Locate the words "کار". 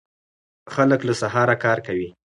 1.63-1.77